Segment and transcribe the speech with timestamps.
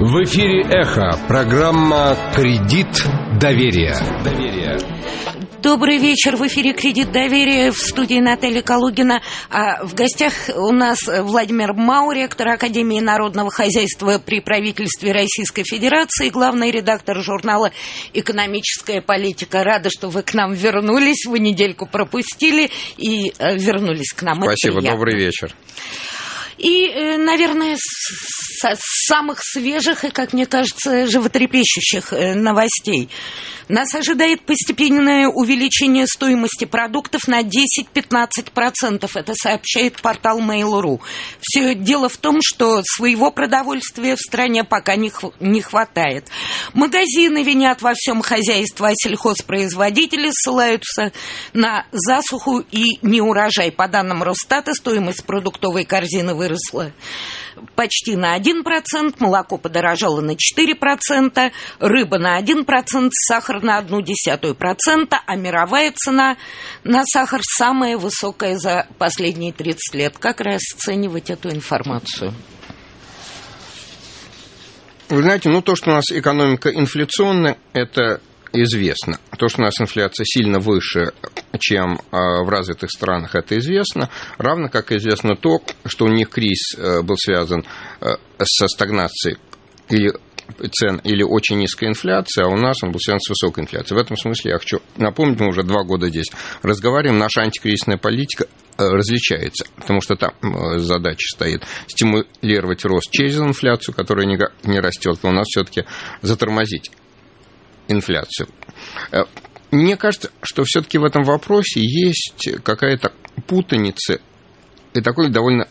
[0.00, 2.88] В эфире «Эхо» программа «Кредит
[3.40, 3.96] доверия».
[4.24, 4.76] доверия.
[5.62, 6.34] Добрый вечер.
[6.34, 9.22] В эфире «Кредит доверия» в студии Наталья Калугина.
[9.50, 16.28] А в гостях у нас Владимир Мау, ректор Академии народного хозяйства при правительстве Российской Федерации,
[16.28, 17.70] главный редактор журнала
[18.12, 19.62] «Экономическая политика».
[19.62, 21.24] Рада, что вы к нам вернулись.
[21.24, 24.42] Вы недельку пропустили и э, вернулись к нам.
[24.42, 24.82] Спасибо.
[24.82, 25.54] Добрый вечер.
[26.58, 33.08] И, э, наверное, с самых свежих и, как мне кажется, животрепещущих э, новостей.
[33.68, 39.10] Нас ожидает постепенное увеличение стоимости продуктов на 10-15%.
[39.14, 41.00] Это сообщает портал Mail.ru.
[41.40, 45.10] Все дело в том, что своего продовольствия в стране пока не,
[45.62, 46.28] хватает.
[46.74, 51.12] Магазины винят во всем хозяйство, а сельхозпроизводители ссылаются
[51.54, 53.72] на засуху и неурожай.
[53.72, 56.92] По данным Росстата, стоимость продуктовой корзины выросла
[57.76, 65.92] почти на 1%, молоко подорожало на 4%, рыба на 1%, сахар на 0,1%, а мировая
[65.92, 66.36] цена
[66.82, 70.18] на сахар самая высокая за последние 30 лет.
[70.18, 72.34] Как расценивать эту информацию?
[75.08, 78.20] Вы знаете, ну то, что у нас экономика инфляционная, это
[78.54, 79.18] известно.
[79.38, 81.12] То, что у нас инфляция сильно выше,
[81.58, 84.10] чем а, в развитых странах, это известно.
[84.38, 87.64] Равно как известно то, что у них кризис э, был связан
[88.00, 88.06] э,
[88.42, 89.38] со стагнацией
[89.88, 90.12] или
[90.72, 93.98] цен или очень низкая инфляция, а у нас он был связан с высокой инфляцией.
[93.98, 96.30] В этом смысле я хочу напомнить, мы уже два года здесь
[96.62, 100.32] разговариваем, наша антикризисная политика э, различается, потому что там
[100.78, 105.84] задача стоит стимулировать рост через инфляцию, которая не, растет, а у нас все-таки
[106.20, 106.90] затормозить
[107.88, 108.48] инфляцию.
[109.12, 109.24] Э,
[109.70, 113.12] мне кажется, что все-таки в этом вопросе есть какая-то
[113.46, 114.20] путаница
[114.92, 115.66] и такой довольно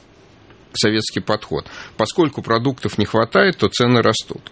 [0.74, 1.68] советский подход.
[1.98, 4.52] Поскольку продуктов не хватает, то цены растут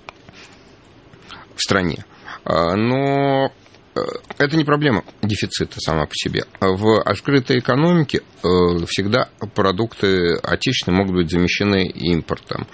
[1.55, 2.05] в стране.
[2.45, 3.51] А, но
[3.95, 3.99] э,
[4.37, 6.45] это не проблема дефицита сама по себе.
[6.59, 8.47] В открытой экономике э,
[8.87, 12.67] всегда продукты отечественные могут быть замещены импортом.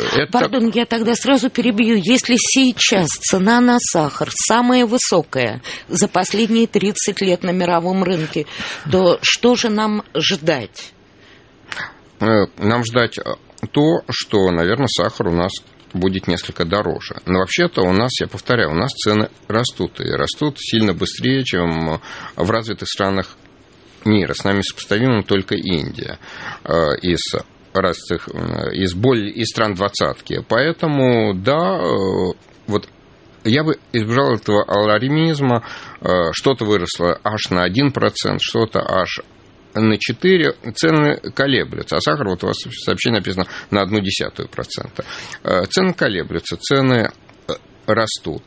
[0.00, 0.32] Это...
[0.32, 1.96] Пардон, я тогда сразу перебью.
[1.96, 8.46] Если сейчас цена на сахар самая высокая за последние 30 лет на мировом рынке,
[8.90, 10.92] то что же нам ждать?
[12.20, 13.22] Э, нам ждать э,
[13.72, 15.52] то, что, наверное, сахар у нас
[15.92, 17.16] будет несколько дороже.
[17.26, 20.00] Но вообще-то у нас, я повторяю, у нас цены растут.
[20.00, 22.00] И растут сильно быстрее, чем
[22.36, 23.36] в развитых странах
[24.04, 24.34] мира.
[24.34, 26.18] С нами сопоставима только Индия
[26.64, 26.72] э,
[27.02, 27.20] из
[27.72, 30.44] разных, э, из, более, из стран двадцатки.
[30.48, 32.32] Поэтому, да, э,
[32.66, 32.88] вот
[33.44, 35.64] я бы избежал этого алармизма.
[36.00, 39.20] Э, что-то выросло аж на 1%, что-то аж
[39.74, 41.96] на 4 цены колеблются.
[41.96, 45.04] А сахар, вот у вас в сообщении написано, на 0,1%.
[45.68, 47.12] Цены колеблются, цены
[47.86, 48.42] растут.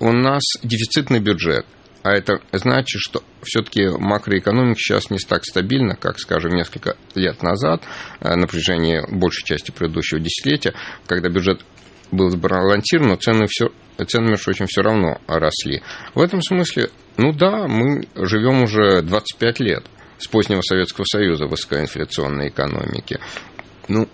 [0.00, 1.64] У нас дефицитный бюджет.
[2.02, 7.82] А это значит, что все-таки макроэкономика сейчас не так стабильна, как, скажем, несколько лет назад,
[8.20, 10.74] э, на протяжении большей части предыдущего десятилетия,
[11.06, 11.62] когда бюджет
[12.10, 13.70] был сбалансирован, но цены, все,
[14.06, 15.82] цены между прочим, все равно росли.
[16.14, 19.84] В этом смысле, ну да, мы живем уже 25 лет
[20.18, 23.20] с позднего Советского Союза высокоинфляционной экономике.
[23.88, 24.08] Ну,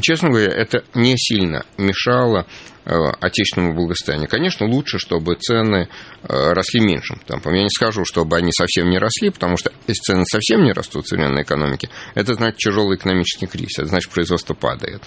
[0.00, 2.46] честно говоря, это не сильно мешало
[2.84, 4.28] э, отечественному благосостоянию.
[4.28, 5.88] Конечно, лучше, чтобы цены
[6.22, 7.54] э, росли меньшим темпом.
[7.54, 11.04] Я не скажу, чтобы они совсем не росли, потому что если цены совсем не растут
[11.04, 15.02] в современной экономике, это значит тяжелый экономический кризис, это значит производство падает.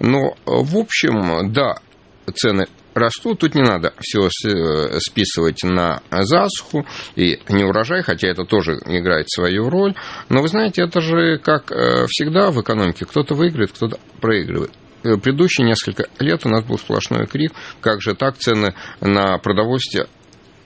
[0.00, 1.76] Но, э, в общем, да,
[2.34, 6.86] цены растут, тут не надо все э, списывать на засуху
[7.16, 9.94] и неурожай, хотя это тоже играет свою роль.
[10.28, 14.72] Но вы знаете, это же как э, всегда в экономике, кто-то выигрывает, кто-то проигрывает.
[15.04, 20.06] Э, предыдущие несколько лет у нас был сплошной крик, как же так цены на продовольствие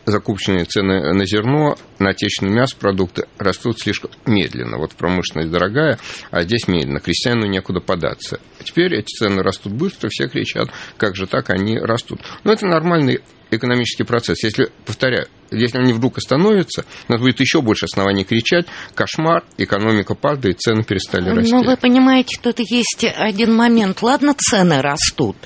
[0.07, 4.79] закупочные цены на зерно, на отечественные мясопродукты растут слишком медленно.
[4.79, 5.99] Вот промышленность дорогая,
[6.31, 7.01] а здесь медленно.
[7.01, 8.41] Крестьяну некуда податься.
[8.63, 12.21] Теперь эти цены растут быстро, все кричат, как же так они растут.
[12.45, 13.21] Но это нормальный
[13.51, 14.43] экономический процесс.
[14.43, 20.15] Если, повторяю, если они вдруг остановятся, у нас будет еще больше оснований кричать, кошмар, экономика
[20.15, 21.53] падает, цены перестали расти.
[21.53, 24.03] Ну, вы понимаете, тут есть один момент.
[24.03, 25.37] Ладно, цены растут.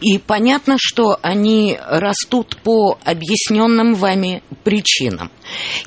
[0.00, 5.30] И понятно, что они растут по объясненным вами причинам.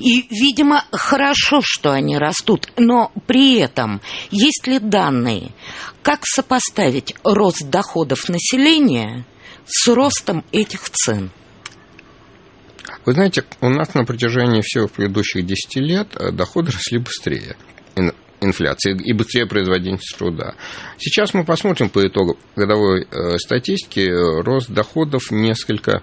[0.00, 4.00] И, видимо, хорошо, что они растут, но при этом
[4.30, 5.50] есть ли данные,
[6.02, 9.24] как сопоставить рост доходов населения
[9.66, 11.30] с ростом этих цен?
[13.06, 17.56] Вы знаете, у нас на протяжении всех предыдущих 10 лет э, доходы росли быстрее.
[18.42, 20.54] Инфляции и быстрее производительность труда.
[20.96, 24.08] Сейчас мы посмотрим по итогам годовой э, статистики,
[24.42, 26.02] рост доходов несколько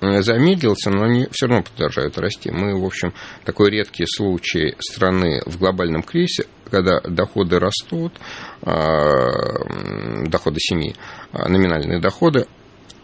[0.00, 2.50] замедлился, но они все равно продолжают расти.
[2.50, 3.12] Мы, в общем,
[3.44, 8.14] такой редкий случай страны в глобальном кризисе, когда доходы растут,
[8.62, 10.96] доходы семьи,
[11.32, 12.46] номинальные доходы,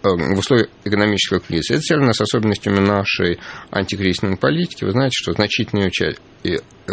[0.02, 1.74] в условиях экономического кризиса.
[1.74, 3.38] Это связано с особенностями нашей
[3.70, 4.84] антикризисной политики.
[4.84, 6.20] Вы знаете, что значительная часть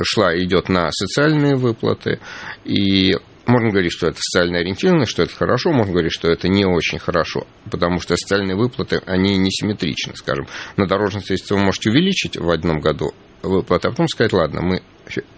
[0.04, 2.20] шла идет на социальные выплаты,
[2.66, 3.14] и
[3.48, 7.00] можно говорить, что это социально ориентированность, что это хорошо, можно говорить, что это не очень
[7.00, 10.48] хорошо, потому что социальные выплаты, они несимметричны, скажем.
[10.76, 14.82] На дорожное средство вы можете увеличить в одном году выплаты, а потом сказать, ладно, мы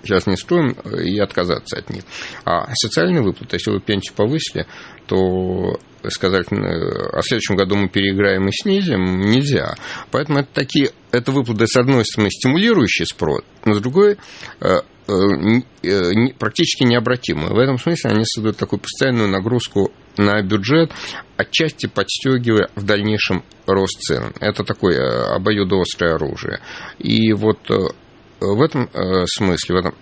[0.04, 2.04] сейчас не строим и отказаться от них.
[2.46, 4.66] А социальные выплаты, если вы пенсию повысили,
[5.08, 9.76] то сказать, э, а следующем году мы переиграем и снизим, нельзя.
[10.12, 14.18] Поэтому это такие, это выплаты, с одной стороны, стимулирующие спрос, но с другой э,
[14.62, 14.80] э,
[16.38, 17.54] практически необратимые.
[17.54, 20.92] В этом смысле они создают такую постоянную нагрузку на бюджет,
[21.38, 24.34] отчасти подстегивая в дальнейшем рост цен.
[24.40, 26.60] Это такое обоюдоострое оружие.
[26.98, 27.70] И вот
[28.40, 28.90] в этом
[29.28, 29.96] смысле, в этом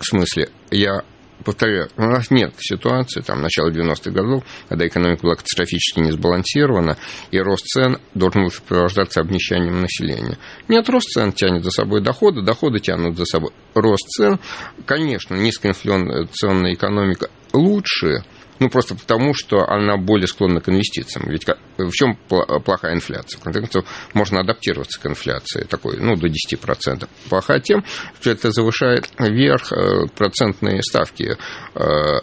[0.00, 1.02] смысле я
[1.44, 6.96] повторяю, у нас нет ситуации, там, начала 90-х годов, когда экономика была катастрофически не сбалансирована,
[7.30, 10.38] и рост цен должен был сопровождаться обнищанием населения.
[10.68, 14.38] Нет, рост цен тянет за собой доходы, доходы тянут за собой рост цен.
[14.86, 18.24] Конечно, низкоинфляционная экономика лучше,
[18.60, 21.28] ну, просто потому, что она более склонна к инвестициям.
[21.30, 21.46] Ведь
[21.78, 22.16] в чем
[22.64, 23.40] плохая инфляция?
[23.40, 27.08] В конце концов, можно адаптироваться к инфляции, такой, ну, до 10%.
[27.28, 27.84] Плохая тем,
[28.20, 31.36] что это завышает вверх э, процентные ставки
[31.74, 32.20] э,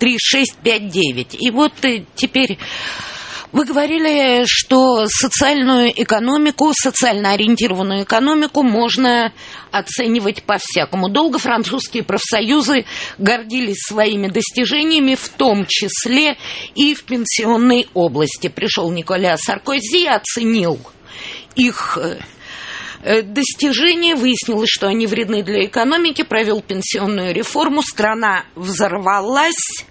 [0.00, 1.36] 363-3659.
[1.38, 2.58] И вот э, теперь
[3.54, 9.32] вы говорили, что социальную экономику, социально ориентированную экономику можно
[9.70, 11.08] оценивать по-всякому.
[11.08, 12.84] Долго французские профсоюзы
[13.16, 16.36] гордились своими достижениями, в том числе
[16.74, 18.48] и в пенсионной области.
[18.48, 20.80] Пришел Николя Саркози, оценил
[21.54, 21.96] их
[23.04, 29.84] э, достижения, выяснилось, что они вредны для экономики, провел пенсионную реформу, страна взорвалась,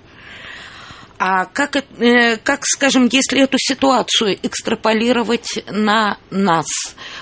[1.25, 6.66] а как, э, как, скажем, если эту ситуацию экстраполировать на нас?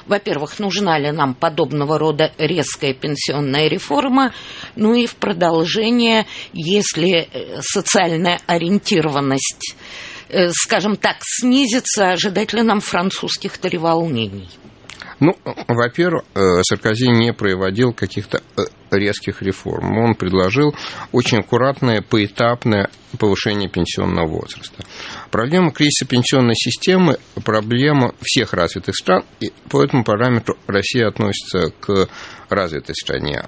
[0.07, 4.33] Во-первых, нужна ли нам подобного рода резкая пенсионная реформа?
[4.75, 9.75] Ну и в продолжение, если э, социальная ориентированность,
[10.29, 14.49] э, скажем так, снизится, ожидать ли нам французских треволнений?
[15.21, 15.37] Ну,
[15.67, 16.23] во-первых,
[16.63, 18.41] Саркози не проводил каких-то
[18.89, 19.97] резких реформ.
[19.99, 20.75] Он предложил
[21.11, 22.89] очень аккуратное, поэтапное
[23.19, 24.83] повышение пенсионного возраста.
[25.29, 32.09] Проблема кризиса пенсионной системы– проблема всех развитых стран, и по этому параметру Россия относится к
[32.49, 33.45] развитой стране.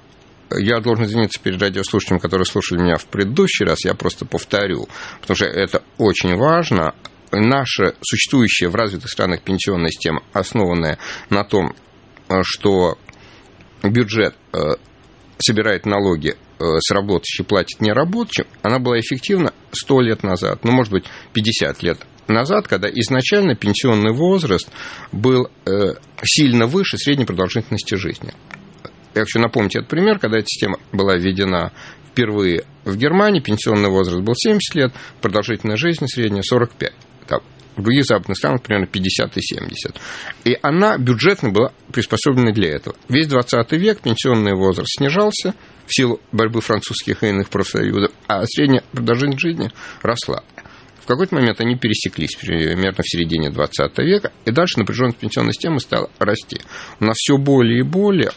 [0.56, 4.86] Я должен извиниться перед радиослушателями, которые слушали меня в предыдущий раз, я просто повторю,
[5.20, 6.94] потому что это очень важно.
[7.34, 10.98] Наша существующая в развитых странах пенсионная система, основанная
[11.30, 11.74] на том,
[12.42, 12.98] что
[13.82, 14.58] бюджет э,
[15.38, 20.92] собирает налоги э, с работающих, платит неработающим, она была эффективна 100 лет назад, ну, может
[20.92, 21.98] быть, 50 лет
[22.28, 24.70] назад, когда изначально пенсионный возраст
[25.12, 28.32] был э, сильно выше средней продолжительности жизни.
[29.14, 31.72] Я хочу напомнить этот пример, когда эта система была введена
[32.10, 37.13] впервые в Германии, пенсионный возраст был 70 лет, продолжительность жизни средняя 45 в
[37.82, 40.00] других западных странах примерно 50 и 70.
[40.44, 42.96] И она бюджетно была приспособлена для этого.
[43.08, 45.54] Весь 20 век пенсионный возраст снижался
[45.86, 49.70] в силу борьбы французских и иных профсоюзов, а средняя продолжительность жизни
[50.02, 50.42] росла.
[51.04, 55.78] В какой-то момент они пересеклись, примерно в середине 20 века, и дальше напряженность пенсионной системы
[55.78, 56.60] стала расти.
[56.98, 58.30] У нас все более и более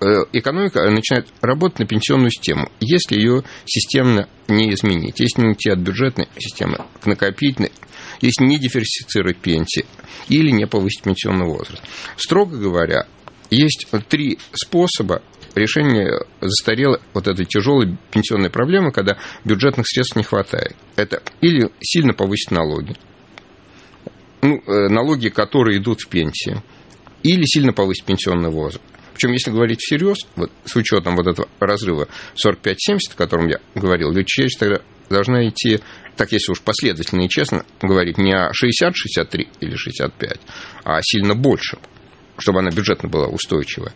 [0.00, 5.78] экономика начинает работать на пенсионную систему, если ее системно не изменить, если не уйти от
[5.78, 7.72] бюджетной системы к накопительной,
[8.20, 9.86] если не диверсифицировать пенсии
[10.28, 11.82] или не повысить пенсионный возраст.
[12.16, 13.06] Строго говоря,
[13.50, 15.22] есть три способа
[15.54, 20.76] решение застарелой вот этой тяжелой пенсионной проблемы, когда бюджетных средств не хватает.
[20.96, 22.96] Это или сильно повысить налоги,
[24.42, 26.62] ну, э, налоги, которые идут в пенсию,
[27.22, 28.82] или сильно повысить пенсионный возраст.
[29.14, 32.08] Причем, если говорить всерьез, вот, с учетом вот этого разрыва
[32.44, 32.74] 45-70,
[33.12, 35.80] о котором я говорил, речь тогда должна идти,
[36.16, 40.40] так если уж последовательно и честно говорить, не о 60-63 или 65,
[40.84, 41.78] а сильно больше,
[42.38, 43.92] чтобы она бюджетно была устойчивая.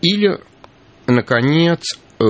[0.00, 0.38] Или,
[1.06, 2.24] наконец, э,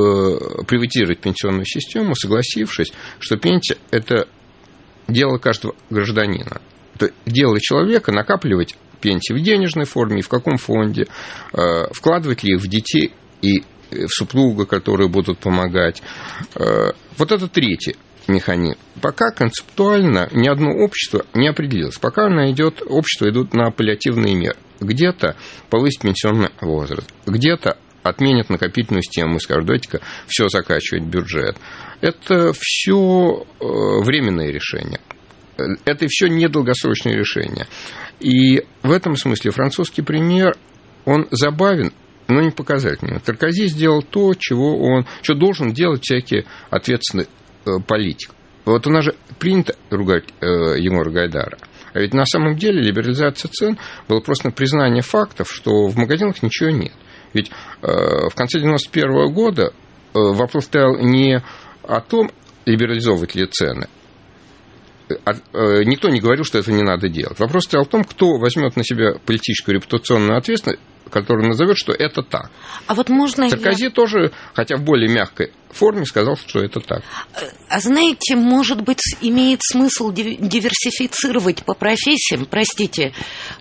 [0.67, 4.29] приватизировать пенсионную систему, согласившись, что пенсия– это
[5.07, 6.61] дело каждого гражданина.
[6.97, 11.07] Это дело человека накапливать пенсии в денежной форме, в каком фонде,
[11.52, 13.12] э, вкладывать ли их в детей
[13.43, 16.02] и в супруга, которые будут помогать.
[16.55, 17.97] Э, вот это третий
[18.28, 18.78] механизм.
[19.00, 21.99] Пока концептуально ни одно общество не определилось.
[21.99, 24.57] Пока она идет, общество идут на апеллятивные меры.
[24.81, 25.37] Где-то
[25.71, 31.57] повысить пенсионный возраст, где-то отменят накопительную систему и скажут, давайте-ка все закачивать бюджет.
[32.00, 33.64] Это все э,
[34.05, 35.00] временные решения.
[35.85, 37.67] Это все недолгосрочные решения.
[38.21, 40.57] И в этом смысле французский пример,
[41.05, 41.93] он забавен,
[42.29, 43.21] но не показательный.
[43.21, 47.27] Таркози сделал то, чего он, что должен делать всякий ответственный
[47.65, 48.31] э, политик.
[48.65, 51.59] Вот у нас же принято ругать э, Егора Гайдара.
[51.95, 56.71] А ведь на самом деле либерализация цен было просто признание фактов, что в магазинах ничего
[56.71, 56.93] нет.
[57.33, 57.50] Ведь
[57.83, 59.73] э, в конце 91 года э,
[60.12, 61.43] вопрос стоял не
[61.83, 62.31] о том,
[62.67, 63.88] либерализовывать ли цены,
[65.85, 67.38] никто не говорил, что это не надо делать.
[67.38, 72.23] Вопрос стоял в том, кто возьмет на себя политическую репутационную ответственность, который назовет, что это
[72.23, 72.50] так.
[72.87, 73.91] А вот можно Саркози я...
[73.91, 77.03] тоже, хотя в более мягкой форме, сказал, что это так.
[77.69, 82.47] А знаете, может быть, имеет смысл диверсифицировать по профессиям?
[82.47, 83.12] Простите,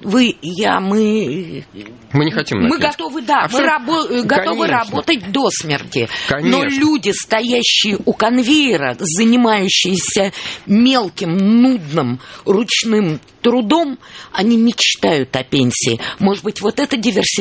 [0.01, 1.65] вы, я, мы...
[2.13, 6.07] Мы не хотим Мы готовы, да, а мы рабо- готовы работать до смерти.
[6.27, 6.57] Конечно.
[6.57, 10.31] Но люди, стоящие у конвейера, занимающиеся
[10.65, 13.99] мелким, нудным, ручным трудом,
[14.31, 15.99] они мечтают о пенсии.
[16.19, 17.36] Может быть, вот эта диверсификация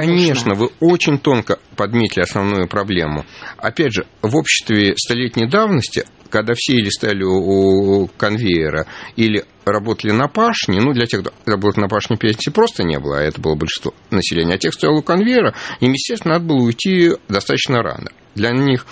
[0.00, 0.54] Конечно, нужна?
[0.54, 3.24] вы очень тонко подметили основную проблему.
[3.56, 10.28] Опять же, в обществе столетней давности, когда все или стали у конвейера, или работали на
[10.28, 13.54] пашне, ну, для тех, кто работал на пашне, пенсии просто не было, а это было
[13.54, 18.10] большинство населения, а тех, кто стоял у конвейера, им, естественно, надо было уйти достаточно рано.
[18.34, 18.86] Для них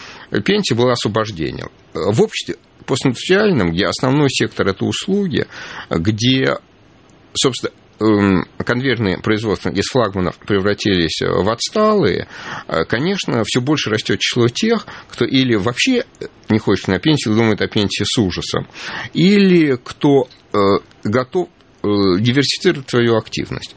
[0.45, 1.71] пенсия была освобождением.
[1.93, 5.47] В обществе постиндустриальном, где основной сектор– это услуги,
[5.91, 6.59] где,
[7.35, 12.29] собственно, конвейерные производства из флагманов превратились в отсталые,
[12.67, 16.05] э, конечно, все больше растет число тех, кто или вообще
[16.49, 18.67] не хочет на пенсию, думает о пенсии с ужасом,
[19.13, 20.59] или кто э,
[21.05, 21.87] готов э,
[22.19, 23.77] диверсифицировать свою активность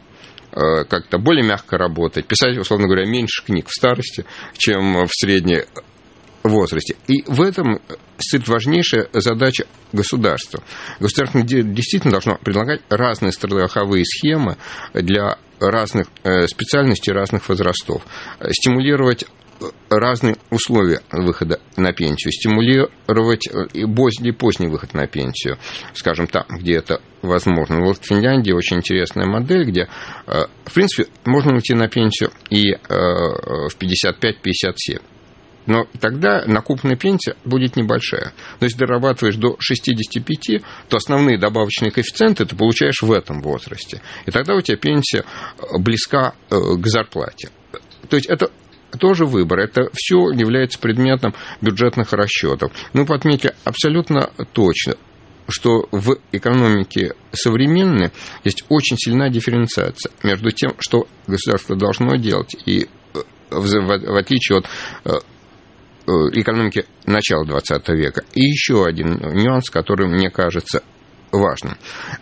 [0.50, 4.26] как-то более мягко работать, писать, условно говоря, меньше книг в старости,
[4.58, 5.66] чем в средней
[6.44, 6.96] возрасте.
[7.08, 7.80] И в этом
[8.18, 10.62] стоит важнейшая задача государства.
[11.00, 14.58] Государство действительно должно предлагать разные страховые схемы
[14.94, 18.04] для разных э, специальностей, разных возрастов,
[18.52, 19.26] стимулировать
[19.90, 25.58] разные условия выхода на пенсию, стимулировать э, поздний, поздний выход на пенсию,
[25.94, 27.84] скажем, там, где это возможно.
[27.84, 29.90] Вот в Финляндии очень интересная модель, где,
[30.28, 35.02] э, в принципе, можно уйти на пенсию и в 55-57
[35.68, 38.34] но тогда накопленная пенсия будет небольшая.
[38.60, 44.02] Но если дорабатываешь до 65, то основные добавочные коэффициенты ты получаешь в этом возрасте.
[44.26, 47.50] И тогда у тебя пенсия э, близка э, к зарплате.
[48.10, 48.50] То есть это
[49.00, 49.60] тоже выбор.
[49.60, 52.72] Это все является предметом бюджетных расчетов.
[52.94, 54.96] Мы подметили абсолютно точно,
[55.50, 58.12] что в экономике современной
[58.46, 63.20] есть очень сильная дифференциация между тем, что государство должно делать, и э,
[63.50, 64.66] в отличие от
[66.08, 68.24] экономики начала XX века.
[68.34, 70.82] И еще один нюанс, который мне кажется
[71.32, 71.78] важным.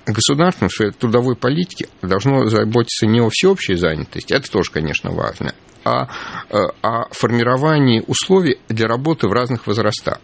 [0.06, 5.54] Государство в своей трудовой политике должно заботиться не о всеобщей занятости, это тоже, конечно, важно,
[5.84, 6.08] а
[6.50, 10.20] э, о формировании условий для работы в разных возрастах.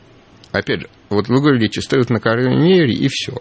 [0.51, 3.37] Опять же, вот вы говорите, стоят на карьере и все.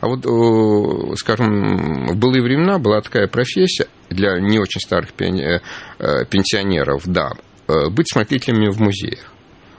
[0.00, 7.02] А вот, э, скажем, в былые времена была такая профессия для не очень старых пенсионеров,
[7.06, 7.49] да, Э,
[7.90, 9.32] быть смотрителями в музеях.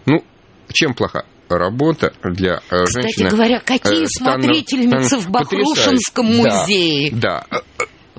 [0.05, 0.23] Ну,
[0.71, 3.25] чем плоха работа для э, Кстати женщины?
[3.25, 7.11] Кстати говоря, какие э, смотрительницы в Бахрушинском музее?
[7.11, 7.61] Да, да.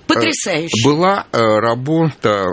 [0.06, 0.84] Потрясающе.
[0.84, 2.46] Была работа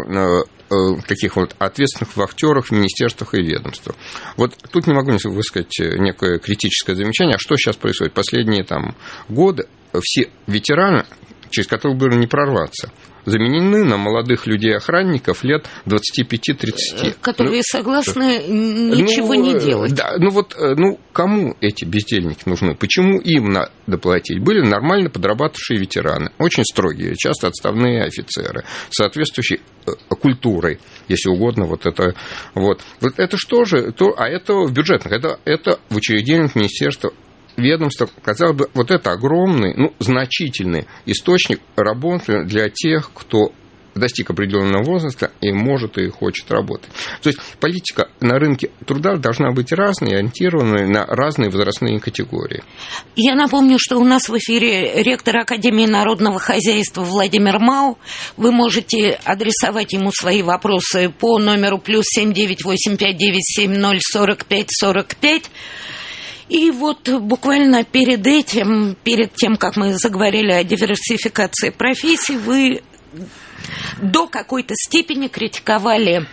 [1.07, 3.95] таких вот ответственных вахтеров в министерствах и ведомствах.
[4.37, 8.13] Вот тут не могу не высказать некое критическое замечание, а что сейчас происходит?
[8.13, 8.95] Последние там
[9.27, 9.67] годы
[10.01, 11.05] все ветераны,
[11.49, 12.91] через которых было не прорваться,
[13.25, 17.15] заменены на молодых людей-охранников лет 25-30.
[17.21, 19.93] Которые ну, согласны ничего ну, не делать.
[19.93, 22.75] Да, ну вот, ну, кому эти бездельники нужны?
[22.75, 24.41] Почему им надо платить?
[24.43, 29.61] Были нормально подрабатывавшие ветераны, очень строгие, часто отставные офицеры, соответствующей
[30.19, 32.13] культурой, если угодно, вот это
[32.53, 32.81] вот.
[33.01, 33.91] Вот это что же?
[33.91, 37.11] То, а это в бюджетных, это, это в учреждениях Министерства
[37.59, 43.51] ведомства, казалось бы, вот это огромный, ну, значительный источник работы для тех, кто
[43.95, 46.89] достиг определенного возраста и может и хочет работать.
[47.21, 52.63] То есть политика на рынке труда должна быть разной, ориентированной на разные возрастные категории.
[53.15, 57.97] Я напомню, что у нас в эфире ректор Академии народного хозяйства Владимир Мау.
[58.37, 63.75] Вы можете адресовать ему свои вопросы по номеру плюс семь девять восемь пять девять семь
[63.75, 65.49] ноль сорок пять сорок пять.
[66.49, 72.81] И вот буквально перед этим, перед тем, как мы заговорили о диверсификации профессий, вы
[74.01, 76.25] до какой-то степени критиковали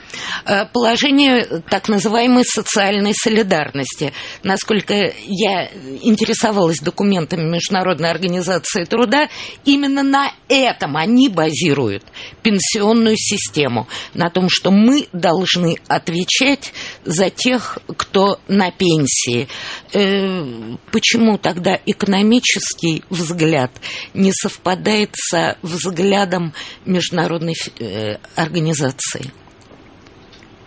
[0.44, 4.12] э, положение так называемой социальной солидарности.
[4.42, 5.68] Насколько я
[6.02, 9.28] интересовалась документами Международной организации труда,
[9.64, 12.04] именно на этом они базируют
[12.42, 16.72] пенсионную систему, на том, что мы должны отвечать
[17.04, 19.48] за тех, кто на пенсии.
[19.96, 23.70] Э, почему тогда экономический взгляд
[24.12, 26.52] не совпадает со взглядом
[26.84, 29.32] Международной э, организации?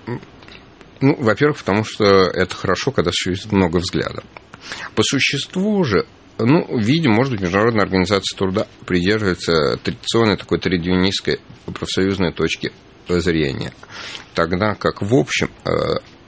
[0.08, 4.24] Ну, во-первых, потому что это хорошо, когда существует много взглядов.
[4.96, 6.08] По существу же,
[6.40, 12.72] ну, видимо, может быть, Международная организация труда придерживается традиционной такой традиционистской профсоюзной точки
[13.08, 13.74] зрения.
[14.34, 15.70] Тогда как, в общем, э,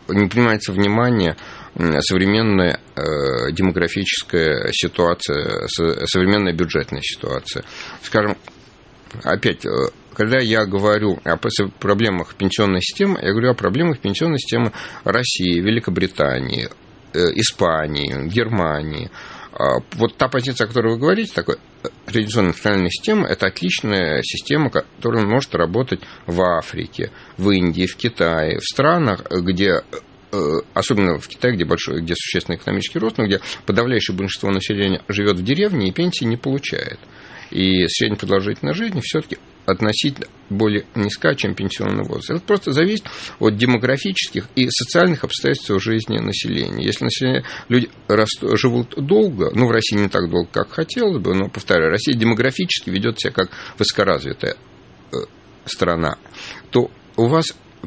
[0.10, 1.36] не принимается внимание
[1.76, 7.64] современная э, демографическая ситуация, современная бюджетная ситуация.
[8.02, 8.38] Скажем,
[9.24, 9.70] опять, э,
[10.14, 11.38] когда я говорю о
[11.80, 14.72] проблемах пенсионной системы, я говорю о проблемах пенсионной системы
[15.04, 16.70] России, Великобритании,
[17.14, 19.10] э, Испании, Германии.
[19.54, 21.58] А вот та позиция, о которой вы говорите, такой
[22.06, 28.60] традиционная национальная система, это отличная система, которая может работать в Африке, в Индии, в Китае,
[28.60, 29.82] в странах, где
[30.74, 35.38] особенно в Китае, где большой, где существенный экономический рост, но где подавляющее большинство населения живет
[35.38, 37.00] в деревне и пенсии не получает
[37.52, 42.32] и средняя продолжительность жизни все-таки относительно более низка, чем пенсионный возраст.
[42.32, 43.06] Это просто зависит
[43.40, 46.84] от демографических и социальных обстоятельств жизни населения.
[46.84, 51.36] Если население, люди растут, живут долго, ну, в России не так долго, как хотелось бы,
[51.36, 54.56] но, повторяю, Россия демографически ведет себя как высокоразвитая
[55.12, 55.16] э,
[55.66, 56.18] страна,
[56.72, 57.46] то у вас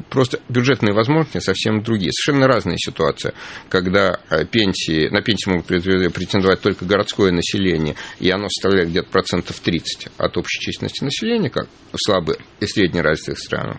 [0.09, 2.11] просто бюджетные возможности совсем другие.
[2.11, 3.33] Совершенно разные ситуации,
[3.69, 9.59] когда э, пенсии, на пенсии могут претендовать только городское население, и оно составляет где-то процентов
[9.59, 13.77] 30 от общей численности населения, как в слабых и среднеразвитых странах.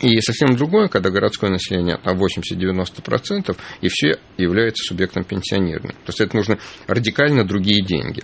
[0.00, 5.94] И совсем другое, когда городское население на 80-90%, и все являются субъектом пенсионирования.
[6.04, 8.22] То есть это нужно радикально другие деньги.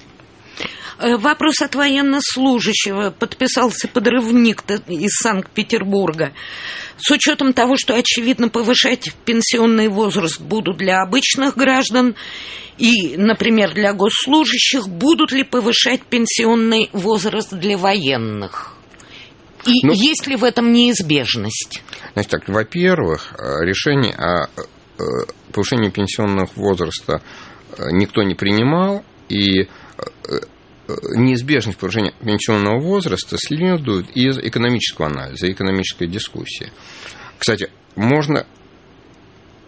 [0.99, 3.11] Э, вопрос от военнослужащего.
[3.11, 6.33] Подписался подрывник из Санкт-Петербурга.
[6.97, 12.15] С учетом того, что, очевидно, повышать пенсионный возраст будут для обычных граждан
[12.79, 18.77] и, например, для госслужащих, будут ли повышать пенсионный возраст для военных?
[19.67, 21.83] И ну, есть ли в этом неизбежность?
[22.13, 25.03] Значит так, во-первых, э, решение о э,
[25.53, 27.23] повышении пенсионного возраста
[27.91, 29.69] никто не принимал, и
[31.14, 36.70] неизбежность повышения пенсионного возраста следует из экономического анализа, экономической дискуссии.
[37.38, 38.47] Кстати, можно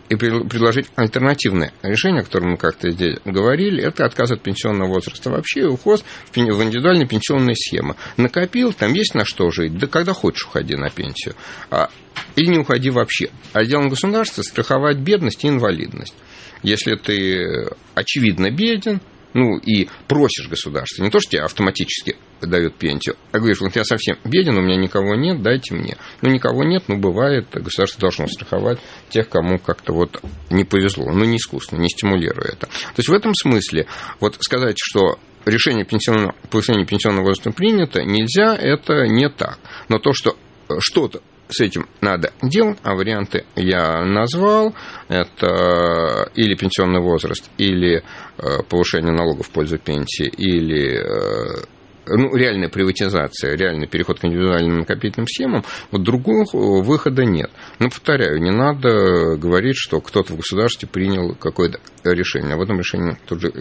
[0.08, 5.30] и предложить альтернативное решение, о котором мы как-то здесь говорили, это отказ от пенсионного возраста.
[5.30, 7.96] Вообще уход в индивидуальные пенсионные схемы.
[8.16, 11.34] Накопил, там есть на что жить, да когда хочешь уходи на пенсию.
[11.70, 11.90] А,
[12.36, 13.30] или не уходи вообще.
[13.52, 16.14] А делом государства страховать бедность и инвалидность.
[16.62, 19.00] Если ты очевидно беден,
[19.34, 23.84] ну, и просишь государства, не то, что тебе автоматически дают пенсию, а говоришь, вот я
[23.84, 25.96] совсем беден, у меня никого нет, дайте мне.
[26.22, 31.24] Ну, никого нет, ну, бывает, государство должно страховать тех, кому как-то вот не повезло, ну,
[31.24, 32.66] не искусственно, не стимулируя это.
[32.66, 33.86] То есть в этом смысле
[34.20, 39.58] вот сказать, что решение пенсионного, повышения пенсионного возраста принято, нельзя, это не так.
[39.88, 40.36] Но то, что
[40.80, 44.74] что-то с этим надо делать, а варианты я назвал.
[45.08, 48.02] Это или пенсионный возраст, или
[48.38, 51.66] э, повышение налогов в пользу пенсии, или э,
[52.06, 57.50] ну, реальная приватизация, реальный переход к индивидуальным накопительным схемам, вот другого выхода нет.
[57.78, 62.56] Но, повторяю, не надо говорить, что кто-то в государстве принял какое-то решение.
[62.56, 63.16] В этом решении,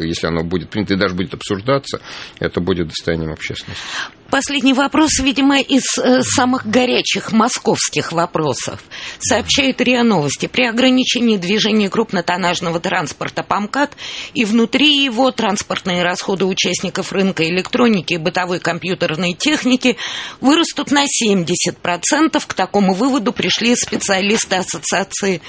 [0.06, 2.00] если оно будет принято и даже будет обсуждаться,
[2.40, 3.84] это будет достоянием общественности.
[4.36, 8.84] Последний вопрос, видимо, из э, самых горячих московских вопросов.
[9.20, 10.48] Сообщает РИА Новости.
[10.48, 13.96] При ограничении движения крупнотоннажного транспорта ПАМКАТ
[14.34, 19.96] и внутри его транспортные расходы участников рынка электроники и бытовой компьютерной техники
[20.42, 22.44] вырастут на 70%.
[22.46, 25.42] К такому выводу пришли специалисты Ассоциации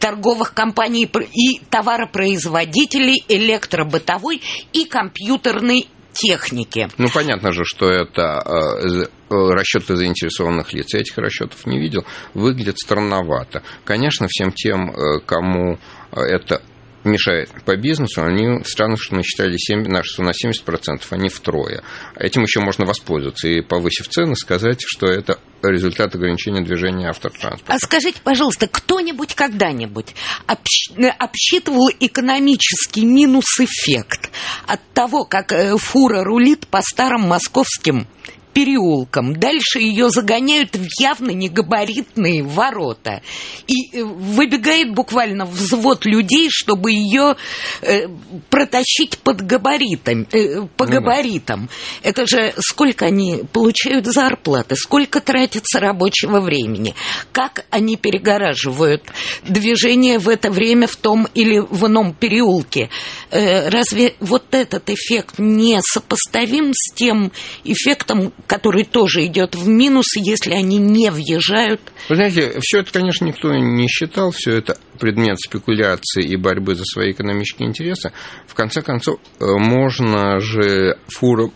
[0.00, 6.88] торговых компаний и товаропроизводителей электробытовой и компьютерной техники.
[6.98, 10.94] Ну, понятно же, что это э, э, расчеты заинтересованных лиц.
[10.94, 12.04] Я этих расчетов не видел.
[12.34, 13.62] Выглядит странновато.
[13.84, 15.78] Конечно, всем тем, э, кому
[16.12, 16.62] это
[17.04, 21.82] мешает по бизнесу, они странно, что мы считали 7, что на 70%, а не втрое.
[22.16, 27.72] Этим еще можно воспользоваться и, повысив цены, сказать, что это результат ограничения движения автотранспорта.
[27.72, 30.14] А скажите, пожалуйста, кто-нибудь когда-нибудь
[30.46, 30.90] общ...
[31.18, 34.30] обсчитывал экономический минус-эффект
[34.66, 38.06] от того, как э, фура рулит по старым московским
[38.52, 39.34] переулком.
[39.34, 43.22] Дальше ее загоняют в явно негабаритные ворота.
[43.66, 47.36] И э, выбегает буквально взвод людей, чтобы ее
[47.82, 48.08] э,
[48.50, 51.68] протащить под габаритом, э, по ну, габаритам.
[52.02, 52.10] Да.
[52.10, 56.94] Это же сколько они получают зарплаты, сколько тратится рабочего времени,
[57.32, 59.04] как они перегораживают
[59.42, 62.90] движение в это время в том или в ином переулке.
[63.30, 67.32] Э, разве вот этот эффект не сопоставим с тем
[67.64, 71.80] эффектом, который тоже идет в минус, если они не въезжают.
[72.08, 76.84] Вы знаете, все это, конечно, никто не считал, все это предмет спекуляции и борьбы за
[76.84, 78.12] свои экономические интересы.
[78.46, 81.50] В конце концов, э, можно же фура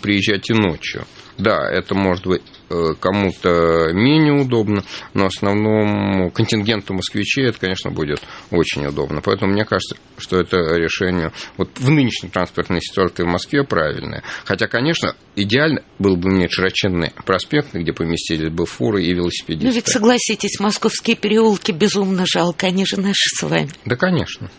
[0.00, 1.04] приезжать и ночью.
[1.40, 8.20] Да, это может быть э, кому-то менее удобно, но основному контингенту москвичей это, конечно, будет
[8.50, 9.22] очень удобно.
[9.22, 14.22] Поэтому мне кажется, что это решение вот в нынешней транспортной ситуации в Москве правильное.
[14.44, 19.66] Хотя, конечно, идеально было бы иметь широченный проспект, где поместились бы фуры и велосипедисты.
[19.66, 23.70] Ну ведь согласитесь, московские переулки безумно жалко, они же наши с вами.
[23.86, 24.50] Да, конечно.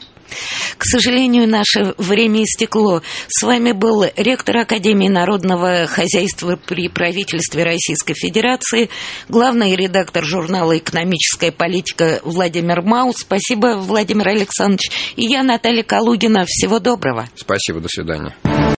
[0.78, 3.02] К сожалению, наше время истекло.
[3.28, 8.89] С вами был ректор Академии народного хозяйства при правительстве Российской Федерации,
[9.30, 13.17] главный редактор журнала «Экономическая политика» Владимир Маус.
[13.17, 14.91] Спасибо, Владимир Александрович.
[15.15, 16.46] И я, Наталья Калугина.
[16.46, 17.28] Всего доброго.
[17.36, 18.36] Спасибо, до свидания.